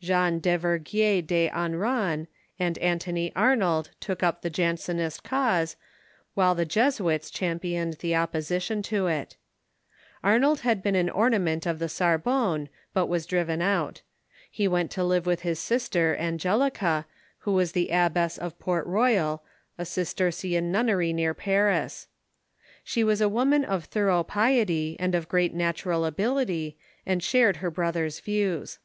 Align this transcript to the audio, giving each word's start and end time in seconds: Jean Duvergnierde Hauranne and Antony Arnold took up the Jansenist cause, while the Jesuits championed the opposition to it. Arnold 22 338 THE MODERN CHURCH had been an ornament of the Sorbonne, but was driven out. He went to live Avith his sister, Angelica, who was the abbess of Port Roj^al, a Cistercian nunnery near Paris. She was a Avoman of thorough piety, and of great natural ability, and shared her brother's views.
Jean 0.00 0.40
Duvergnierde 0.40 1.50
Hauranne 1.50 2.28
and 2.58 2.78
Antony 2.78 3.32
Arnold 3.34 3.90
took 4.00 4.22
up 4.22 4.40
the 4.40 4.48
Jansenist 4.48 5.22
cause, 5.24 5.76
while 6.32 6.54
the 6.54 6.64
Jesuits 6.64 7.30
championed 7.30 7.94
the 7.94 8.14
opposition 8.14 8.80
to 8.84 9.08
it. 9.08 9.36
Arnold 10.24 10.60
22 10.60 10.92
338 11.10 11.12
THE 11.12 11.18
MODERN 11.18 11.20
CHURCH 11.20 11.20
had 11.20 11.20
been 11.20 11.20
an 11.20 11.20
ornament 11.20 11.66
of 11.66 11.78
the 11.80 11.88
Sorbonne, 11.90 12.68
but 12.94 13.06
was 13.08 13.26
driven 13.26 13.60
out. 13.60 14.00
He 14.50 14.68
went 14.68 14.90
to 14.92 15.04
live 15.04 15.24
Avith 15.24 15.40
his 15.40 15.58
sister, 15.58 16.16
Angelica, 16.16 17.04
who 17.40 17.52
was 17.52 17.72
the 17.72 17.90
abbess 17.90 18.38
of 18.38 18.58
Port 18.60 18.86
Roj^al, 18.88 19.40
a 19.76 19.84
Cistercian 19.84 20.70
nunnery 20.72 21.12
near 21.12 21.34
Paris. 21.34 22.06
She 22.84 23.04
was 23.04 23.20
a 23.20 23.24
Avoman 23.28 23.64
of 23.66 23.84
thorough 23.84 24.22
piety, 24.22 24.96
and 24.98 25.14
of 25.14 25.28
great 25.28 25.52
natural 25.52 26.06
ability, 26.06 26.78
and 27.04 27.22
shared 27.22 27.56
her 27.56 27.70
brother's 27.70 28.20
views. 28.20 28.78